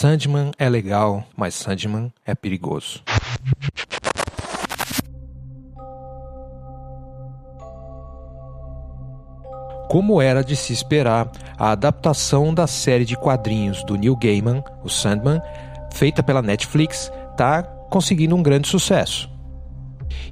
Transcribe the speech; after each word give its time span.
Sandman 0.00 0.52
é 0.56 0.68
legal, 0.68 1.24
mas 1.36 1.56
Sandman 1.56 2.12
é 2.24 2.32
perigoso. 2.32 3.02
Como 9.90 10.22
era 10.22 10.44
de 10.44 10.54
se 10.54 10.72
esperar, 10.72 11.32
a 11.58 11.72
adaptação 11.72 12.54
da 12.54 12.68
série 12.68 13.04
de 13.04 13.16
quadrinhos 13.16 13.82
do 13.82 13.96
Neil 13.96 14.14
Gaiman, 14.14 14.62
o 14.84 14.88
Sandman, 14.88 15.42
feita 15.92 16.22
pela 16.22 16.42
Netflix, 16.42 17.10
está 17.32 17.64
conseguindo 17.64 18.36
um 18.36 18.42
grande 18.42 18.68
sucesso. 18.68 19.28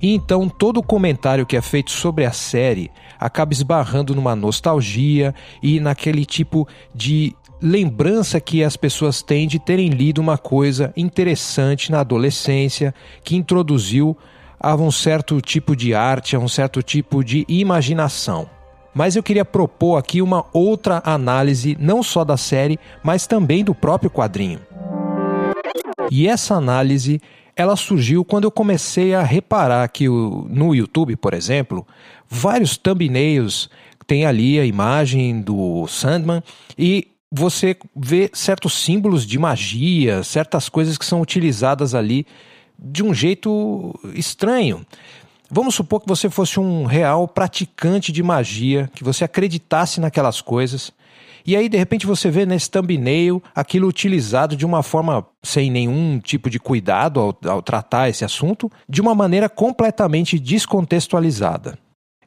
E 0.01 0.15
então 0.15 0.49
todo 0.49 0.77
o 0.77 0.87
comentário 0.87 1.45
que 1.45 1.57
é 1.57 1.61
feito 1.61 1.91
sobre 1.91 2.25
a 2.25 2.31
série 2.31 2.89
acaba 3.19 3.53
esbarrando 3.53 4.15
numa 4.15 4.37
nostalgia 4.37 5.35
e 5.61 5.81
naquele 5.81 6.25
tipo 6.25 6.69
de 6.95 7.35
lembrança 7.61 8.41
que 8.41 8.63
as 8.63 8.77
pessoas 8.77 9.23
têm 9.23 9.49
de 9.49 9.59
terem 9.59 9.89
lido 9.89 10.21
uma 10.21 10.37
coisa 10.37 10.93
interessante 10.97 11.91
na 11.91 12.01
adolescência 12.01 12.95
que 13.25 13.37
introduziu 13.37 14.17
a 14.59 14.75
um 14.75 14.91
certo 14.91 15.41
tipo 15.41 15.77
de 15.77 15.95
arte, 15.95 16.37
a 16.37 16.39
um 16.39 16.49
certo 16.49 16.83
tipo 16.83 17.23
de 17.25 17.45
imaginação. 17.49 18.49
Mas 18.95 19.15
eu 19.15 19.23
queria 19.23 19.45
propor 19.45 19.99
aqui 19.99 20.23
uma 20.23 20.47
outra 20.53 21.03
análise, 21.05 21.77
não 21.79 22.03
só 22.03 22.25
da 22.25 22.37
série, 22.37 22.79
mas 23.05 23.27
também 23.27 23.63
do 23.63 23.75
próprio 23.75 24.11
quadrinho. 24.11 24.61
E 26.11 26.27
essa 26.27 26.55
análise 26.55 27.21
ela 27.55 27.75
surgiu 27.75 28.25
quando 28.25 28.45
eu 28.45 28.51
comecei 28.51 29.15
a 29.15 29.23
reparar 29.23 29.89
que 29.89 30.07
no 30.09 30.75
YouTube, 30.75 31.17
por 31.17 31.33
exemplo, 31.33 31.87
vários 32.29 32.77
thumbnails 32.77 33.71
tem 34.07 34.27
ali 34.27 34.61
a 34.61 34.65
imagem 34.65 35.41
do 35.41 35.87
Sandman 35.87 36.43
e 36.79 37.09
você 37.37 37.77
vê 37.95 38.31
certos 38.33 38.73
símbolos 38.73 39.27
de 39.27 39.39
magia, 39.39 40.23
certas 40.23 40.69
coisas 40.69 40.97
que 40.97 41.05
são 41.05 41.21
utilizadas 41.21 41.95
ali 41.95 42.27
de 42.79 43.03
um 43.03 43.13
jeito 43.13 43.95
estranho. 44.15 44.87
Vamos 45.51 45.75
supor 45.75 46.01
que 46.01 46.09
você 46.09 46.31
fosse 46.31 46.59
um 46.59 46.85
real 46.87 47.29
praticante 47.29 48.11
de 48.11 48.23
magia, 48.23 48.91
que 48.95 49.05
você 49.05 49.25
acreditasse 49.25 50.01
naquelas 50.01 50.41
coisas, 50.41 50.93
e 51.47 51.55
aí 51.55 51.69
de 51.69 51.77
repente 51.77 52.07
você 52.07 52.29
vê 52.29 52.45
nesse 52.45 52.69
thumbnail 52.69 53.41
aquilo 53.55 53.87
utilizado 53.87 54.57
de 54.57 54.67
uma 54.67 54.83
forma 54.83 55.25
sem 55.43 55.71
nenhum 55.71 56.19
tipo 56.19 56.51
de 56.51 56.59
cuidado 56.59 57.21
ao, 57.21 57.39
ao 57.49 57.63
tratar 57.63 58.09
esse 58.09 58.25
assunto, 58.25 58.71
de 58.89 59.01
uma 59.01 59.15
maneira 59.15 59.49
completamente 59.49 60.39
descontextualizada. 60.39 61.79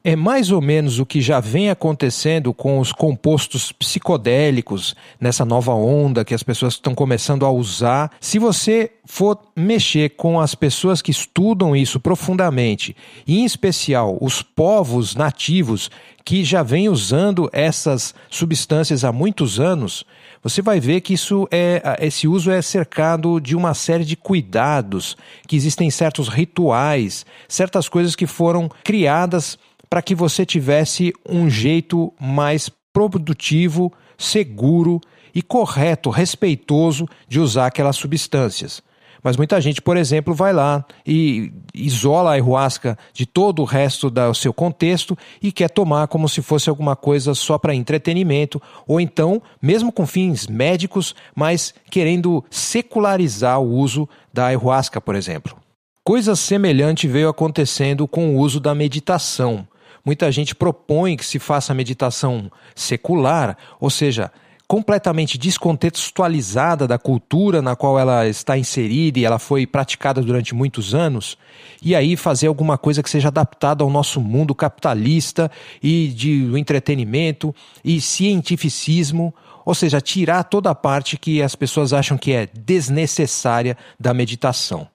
É 0.02 0.16
mais 0.16 0.50
ou 0.50 0.62
menos 0.62 0.98
o 0.98 1.04
que 1.04 1.20
já 1.20 1.40
vem 1.40 1.68
acontecendo 1.68 2.54
com 2.54 2.78
os 2.78 2.90
compostos 2.90 3.70
psicodélicos 3.70 4.96
nessa 5.20 5.44
nova 5.44 5.74
onda 5.74 6.24
que 6.24 6.32
as 6.32 6.42
pessoas 6.42 6.74
estão 6.74 6.94
começando 6.94 7.44
a 7.44 7.50
usar. 7.50 8.10
Se 8.18 8.38
você 8.38 8.92
for 9.04 9.38
mexer 9.54 10.10
com 10.16 10.40
as 10.40 10.54
pessoas 10.54 11.02
que 11.02 11.10
estudam 11.10 11.76
isso 11.76 12.00
profundamente, 12.00 12.96
e 13.26 13.40
em 13.40 13.44
especial 13.44 14.16
os 14.22 14.40
povos 14.40 15.14
nativos 15.14 15.90
que 16.24 16.44
já 16.44 16.62
vêm 16.62 16.88
usando 16.88 17.50
essas 17.52 18.14
substâncias 18.30 19.04
há 19.04 19.12
muitos 19.12 19.60
anos, 19.60 20.06
você 20.42 20.62
vai 20.62 20.80
ver 20.80 21.02
que 21.02 21.12
isso 21.12 21.46
é, 21.50 21.98
esse 22.00 22.26
uso 22.26 22.50
é 22.50 22.62
cercado 22.62 23.38
de 23.38 23.54
uma 23.54 23.74
série 23.74 24.06
de 24.06 24.16
cuidados, 24.16 25.14
que 25.46 25.56
existem 25.56 25.90
certos 25.90 26.28
rituais, 26.28 27.26
certas 27.46 27.86
coisas 27.86 28.16
que 28.16 28.26
foram 28.26 28.70
criadas 28.82 29.58
para 29.90 30.00
que 30.00 30.14
você 30.14 30.46
tivesse 30.46 31.12
um 31.28 31.50
jeito 31.50 32.14
mais 32.20 32.70
produtivo, 32.92 33.92
seguro 34.16 35.00
e 35.34 35.42
correto, 35.42 36.10
respeitoso 36.10 37.08
de 37.28 37.40
usar 37.40 37.66
aquelas 37.66 37.96
substâncias. 37.96 38.82
Mas 39.22 39.36
muita 39.36 39.60
gente, 39.60 39.82
por 39.82 39.96
exemplo, 39.96 40.32
vai 40.32 40.52
lá 40.52 40.84
e 41.06 41.52
isola 41.74 42.30
a 42.30 42.32
ayahuasca 42.34 42.96
de 43.12 43.26
todo 43.26 43.60
o 43.60 43.66
resto 43.66 44.08
do 44.08 44.32
seu 44.32 44.52
contexto 44.52 45.16
e 45.42 45.52
quer 45.52 45.68
tomar 45.68 46.08
como 46.08 46.28
se 46.28 46.40
fosse 46.40 46.70
alguma 46.70 46.96
coisa 46.96 47.34
só 47.34 47.58
para 47.58 47.74
entretenimento, 47.74 48.62
ou 48.86 49.00
então, 49.00 49.42
mesmo 49.60 49.92
com 49.92 50.06
fins 50.06 50.46
médicos, 50.46 51.14
mas 51.34 51.74
querendo 51.90 52.42
secularizar 52.50 53.60
o 53.60 53.70
uso 53.70 54.08
da 54.32 54.46
ayahuasca, 54.46 55.00
por 55.00 55.14
exemplo. 55.14 55.54
Coisa 56.02 56.34
semelhante 56.34 57.06
veio 57.06 57.28
acontecendo 57.28 58.08
com 58.08 58.34
o 58.34 58.38
uso 58.38 58.58
da 58.58 58.74
meditação. 58.74 59.68
Muita 60.04 60.30
gente 60.32 60.54
propõe 60.54 61.16
que 61.16 61.24
se 61.24 61.38
faça 61.38 61.74
meditação 61.74 62.50
secular, 62.74 63.56
ou 63.78 63.90
seja, 63.90 64.30
completamente 64.70 65.36
descontextualizada 65.36 66.86
da 66.86 66.96
cultura 66.96 67.60
na 67.60 67.74
qual 67.74 67.98
ela 67.98 68.28
está 68.28 68.56
inserida 68.56 69.18
e 69.18 69.24
ela 69.24 69.40
foi 69.40 69.66
praticada 69.66 70.22
durante 70.22 70.54
muitos 70.54 70.94
anos, 70.94 71.36
e 71.82 71.92
aí 71.92 72.16
fazer 72.16 72.46
alguma 72.46 72.78
coisa 72.78 73.02
que 73.02 73.10
seja 73.10 73.26
adaptada 73.26 73.82
ao 73.82 73.90
nosso 73.90 74.20
mundo 74.20 74.54
capitalista 74.54 75.50
e 75.82 76.06
de 76.14 76.56
entretenimento 76.56 77.52
e 77.84 78.00
cientificismo, 78.00 79.34
ou 79.66 79.74
seja, 79.74 80.00
tirar 80.00 80.44
toda 80.44 80.70
a 80.70 80.74
parte 80.74 81.16
que 81.16 81.42
as 81.42 81.56
pessoas 81.56 81.92
acham 81.92 82.16
que 82.16 82.30
é 82.30 82.48
desnecessária 82.54 83.76
da 83.98 84.14
meditação. 84.14 84.86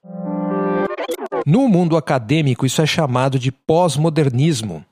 No 1.45 1.67
mundo 1.67 1.97
acadêmico, 1.97 2.65
isso 2.65 2.81
é 2.81 2.85
chamado 2.85 3.37
de 3.37 3.51
pós-modernismo 3.51 4.85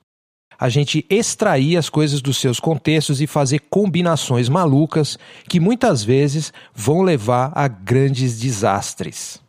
a 0.58 0.68
gente 0.68 1.04
extrair 1.08 1.76
as 1.76 1.88
coisas 1.88 2.20
dos 2.20 2.36
seus 2.36 2.60
contextos 2.60 3.20
e 3.20 3.26
fazer 3.26 3.60
combinações 3.70 4.48
malucas 4.48 5.18
que 5.48 5.60
muitas 5.60 6.02
vezes 6.02 6.52
vão 6.74 7.02
levar 7.02 7.52
a 7.54 7.68
grandes 7.68 8.38
desastres. 8.38 9.42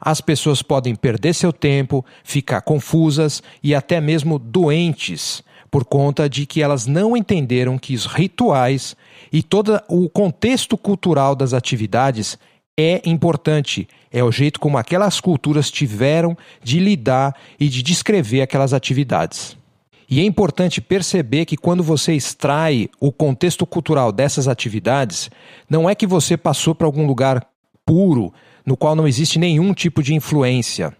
As 0.00 0.20
pessoas 0.20 0.62
podem 0.62 0.94
perder 0.94 1.34
seu 1.34 1.52
tempo, 1.52 2.04
ficar 2.24 2.62
confusas 2.62 3.42
e 3.62 3.74
até 3.74 4.00
mesmo 4.00 4.38
doentes 4.38 5.42
por 5.70 5.84
conta 5.84 6.28
de 6.28 6.46
que 6.46 6.62
elas 6.62 6.86
não 6.86 7.16
entenderam 7.16 7.78
que 7.78 7.94
os 7.94 8.06
rituais 8.06 8.96
e 9.32 9.42
todo 9.42 9.80
o 9.88 10.08
contexto 10.08 10.76
cultural 10.76 11.36
das 11.36 11.52
atividades 11.52 12.36
é 12.76 13.00
importante. 13.04 13.86
É 14.10 14.24
o 14.24 14.32
jeito 14.32 14.58
como 14.58 14.78
aquelas 14.78 15.20
culturas 15.20 15.70
tiveram 15.70 16.36
de 16.62 16.80
lidar 16.80 17.36
e 17.58 17.68
de 17.68 17.82
descrever 17.82 18.40
aquelas 18.40 18.72
atividades. 18.72 19.59
E 20.10 20.18
é 20.18 20.24
importante 20.24 20.80
perceber 20.80 21.44
que 21.44 21.56
quando 21.56 21.84
você 21.84 22.14
extrai 22.14 22.88
o 22.98 23.12
contexto 23.12 23.64
cultural 23.64 24.10
dessas 24.10 24.48
atividades, 24.48 25.30
não 25.68 25.88
é 25.88 25.94
que 25.94 26.06
você 26.06 26.36
passou 26.36 26.74
para 26.74 26.86
algum 26.86 27.06
lugar 27.06 27.46
puro, 27.86 28.32
no 28.66 28.76
qual 28.76 28.96
não 28.96 29.06
existe 29.06 29.38
nenhum 29.38 29.72
tipo 29.72 30.02
de 30.02 30.12
influência. 30.12 30.92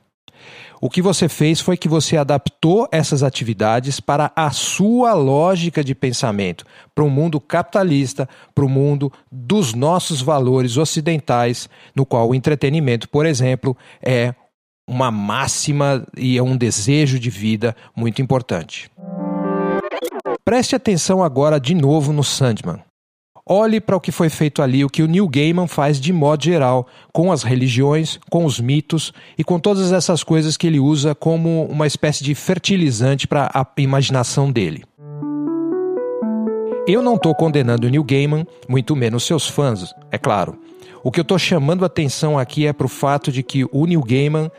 O 0.81 0.89
que 0.89 1.03
você 1.03 1.29
fez 1.29 1.61
foi 1.61 1.77
que 1.77 1.89
você 1.89 2.17
adaptou 2.17 2.89
essas 2.91 3.23
atividades 3.23 4.01
para 4.01 4.33
a 4.35 4.51
sua 4.51 5.13
lógica 5.13 5.85
de 5.85 5.95
pensamento, 5.95 6.65
para 6.95 7.05
o 7.05 7.11
mundo 7.11 7.39
capitalista, 7.39 8.29
para 8.55 8.65
o 8.65 8.69
mundo 8.69 9.13
dos 9.31 9.75
nossos 9.75 10.23
valores 10.23 10.79
ocidentais, 10.79 11.69
no 11.95 12.07
qual 12.07 12.31
o 12.31 12.35
entretenimento, 12.35 13.09
por 13.09 13.27
exemplo, 13.27 13.77
é 14.01 14.35
uma 14.91 15.11
máxima 15.11 16.05
e 16.17 16.37
é 16.37 16.43
um 16.43 16.57
desejo 16.57 17.19
de 17.19 17.31
vida 17.31 17.77
muito 17.95 18.21
importante. 18.21 18.91
Preste 20.51 20.75
atenção 20.75 21.23
agora 21.23 21.61
de 21.61 21.77
novo 21.77 22.13
no 22.13 22.25
Sandman. 22.25 22.81
Olhe 23.49 23.81
para 23.81 23.95
o 23.95 24.01
que 24.01 24.11
foi 24.11 24.29
feito 24.29 24.63
ali, 24.63 24.85
o 24.85 24.89
que 24.89 25.01
o 25.01 25.07
Neil 25.07 25.29
Gaiman 25.29 25.69
faz 25.69 26.01
de 26.01 26.13
modo 26.13 26.43
geral, 26.43 26.89
com 27.13 27.31
as 27.31 27.45
religiões, 27.45 28.19
com 28.29 28.45
os 28.45 28.59
mitos 28.59 29.13
e 29.39 29.45
com 29.45 29.61
todas 29.61 29.93
essas 29.93 30.25
coisas 30.25 30.57
que 30.57 30.67
ele 30.67 30.81
usa 30.81 31.15
como 31.15 31.67
uma 31.67 31.87
espécie 31.87 32.25
de 32.25 32.35
fertilizante 32.35 33.29
para 33.29 33.49
a 33.55 33.65
imaginação 33.79 34.51
dele. 34.51 34.83
Eu 36.85 37.01
não 37.01 37.15
estou 37.15 37.33
condenando 37.33 37.87
o 37.87 37.91
Neil 37.91 38.03
Gaiman, 38.03 38.45
muito 38.69 38.97
menos 38.97 39.23
seus 39.23 39.47
fãs, 39.47 39.95
é 40.11 40.19
claro. 40.19 40.59
O 41.05 41.13
que 41.13 41.21
eu 41.21 41.23
estou 41.23 41.39
chamando 41.39 41.85
a 41.85 41.87
atenção 41.87 42.37
aqui 42.37 42.67
é 42.67 42.73
para 42.73 42.87
o 42.87 42.89
fato 42.89 43.31
de 43.31 43.45
que 43.45 43.65
o 43.71 43.87
Neil 43.87 44.03
Gaiman 44.03 44.51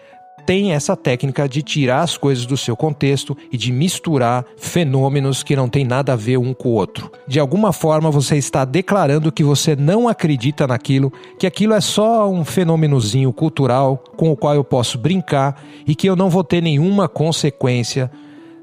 tem 0.46 0.74
essa 0.74 0.96
técnica 0.96 1.48
de 1.48 1.62
tirar 1.62 2.02
as 2.02 2.18
coisas 2.18 2.46
do 2.46 2.58
seu 2.58 2.76
contexto 2.76 3.38
e 3.52 3.58
de 3.58 3.72
misturar 3.72 4.46
fenômenos 4.58 5.44
que 5.44 5.56
não 5.56 5.70
têm 5.70 5.86
nada 5.86 6.14
a 6.14 6.16
ver 6.16 6.38
um 6.38 6.54
com 6.54 6.70
o 6.70 6.74
outro. 6.74 7.12
De 7.28 7.40
alguma 7.40 7.72
forma 7.72 8.12
você 8.12 8.38
está 8.38 8.66
declarando 8.66 9.32
que 9.32 9.44
você 9.44 9.76
não 9.76 10.08
acredita 10.08 10.68
naquilo, 10.68 11.12
que 11.38 11.48
aquilo 11.48 11.74
é 11.74 11.82
só 11.82 12.30
um 12.30 12.44
fenômenozinho 12.44 13.32
cultural 13.32 14.04
com 14.18 14.32
o 14.32 14.38
qual 14.38 14.56
eu 14.56 14.64
posso 14.64 14.98
brincar 14.98 15.62
e 15.86 15.96
que 15.96 16.08
eu 16.08 16.16
não 16.16 16.30
vou 16.30 16.44
ter 16.44 16.62
nenhuma 16.62 17.08
consequência 17.08 18.12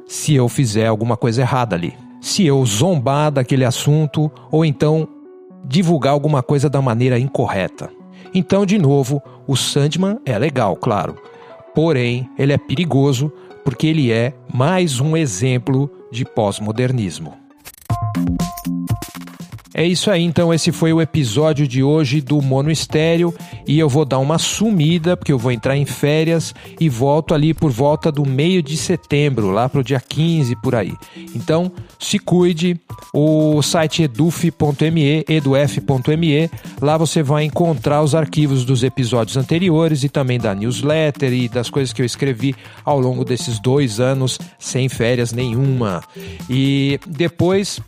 se 0.06 0.34
eu 0.34 0.48
fizer 0.48 0.86
alguma 0.86 1.16
coisa 1.16 1.42
errada 1.42 1.76
ali. 1.76 1.94
Se 2.20 2.44
eu 2.44 2.64
zombar 2.66 3.30
daquele 3.30 3.64
assunto 3.64 4.30
ou 4.50 4.64
então 4.64 5.08
divulgar 5.64 6.12
alguma 6.12 6.42
coisa 6.42 6.68
da 6.68 6.82
maneira 6.82 7.18
incorreta. 7.18 7.90
Então, 8.34 8.66
de 8.66 8.78
novo, 8.78 9.22
o 9.46 9.56
Sandman 9.56 10.18
é 10.24 10.38
legal, 10.38 10.76
claro 10.76 11.27
Porém, 11.78 12.28
ele 12.36 12.52
é 12.52 12.58
perigoso 12.58 13.32
porque 13.64 13.86
ele 13.86 14.10
é 14.10 14.34
mais 14.52 14.98
um 14.98 15.16
exemplo 15.16 15.88
de 16.10 16.24
pós-modernismo. 16.24 17.34
É 19.78 19.86
isso 19.86 20.10
aí, 20.10 20.24
então 20.24 20.52
esse 20.52 20.72
foi 20.72 20.92
o 20.92 21.00
episódio 21.00 21.64
de 21.64 21.84
hoje 21.84 22.20
do 22.20 22.42
Mono 22.42 22.68
Estéreo 22.68 23.32
e 23.64 23.78
eu 23.78 23.88
vou 23.88 24.04
dar 24.04 24.18
uma 24.18 24.36
sumida 24.36 25.16
porque 25.16 25.30
eu 25.30 25.38
vou 25.38 25.52
entrar 25.52 25.76
em 25.76 25.84
férias 25.84 26.52
e 26.80 26.88
volto 26.88 27.32
ali 27.32 27.54
por 27.54 27.70
volta 27.70 28.10
do 28.10 28.26
meio 28.26 28.60
de 28.60 28.76
setembro, 28.76 29.52
lá 29.52 29.68
pro 29.68 29.84
dia 29.84 30.00
15 30.00 30.56
por 30.56 30.74
aí. 30.74 30.94
Então, 31.32 31.70
se 31.96 32.18
cuide. 32.18 32.76
O 33.14 33.62
site 33.62 34.02
eduf.me, 34.02 35.24
eduf.me, 35.28 36.50
lá 36.82 36.96
você 36.96 37.22
vai 37.22 37.44
encontrar 37.44 38.02
os 38.02 38.16
arquivos 38.16 38.64
dos 38.64 38.82
episódios 38.82 39.36
anteriores 39.36 40.02
e 40.02 40.08
também 40.08 40.40
da 40.40 40.56
newsletter 40.56 41.32
e 41.32 41.48
das 41.48 41.70
coisas 41.70 41.92
que 41.92 42.02
eu 42.02 42.06
escrevi 42.06 42.54
ao 42.84 42.98
longo 42.98 43.24
desses 43.24 43.60
dois 43.60 44.00
anos 44.00 44.40
sem 44.58 44.88
férias 44.88 45.32
nenhuma. 45.32 46.02
E 46.50 46.98
depois 47.06 47.80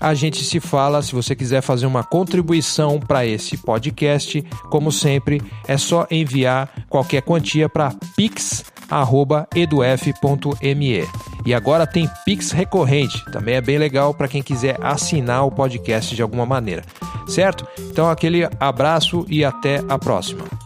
a 0.00 0.14
gente 0.14 0.44
se 0.44 0.60
fala. 0.60 1.02
Se 1.02 1.14
você 1.14 1.34
quiser 1.34 1.60
fazer 1.62 1.86
uma 1.86 2.04
contribuição 2.04 2.98
para 3.00 3.26
esse 3.26 3.56
podcast, 3.56 4.42
como 4.70 4.92
sempre, 4.92 5.42
é 5.66 5.76
só 5.76 6.06
enviar 6.10 6.86
qualquer 6.88 7.22
quantia 7.22 7.68
para 7.68 7.92
pix@eduf.me. 8.16 8.90
E 11.46 11.54
agora 11.54 11.86
tem 11.86 12.08
Pix 12.24 12.50
recorrente, 12.50 13.24
também 13.32 13.54
é 13.54 13.60
bem 13.60 13.78
legal 13.78 14.12
para 14.12 14.28
quem 14.28 14.42
quiser 14.42 14.76
assinar 14.82 15.46
o 15.46 15.50
podcast 15.50 16.14
de 16.14 16.22
alguma 16.22 16.44
maneira. 16.44 16.82
Certo? 17.26 17.66
Então 17.78 18.10
aquele 18.10 18.48
abraço 18.58 19.24
e 19.28 19.44
até 19.44 19.82
a 19.88 19.98
próxima. 19.98 20.59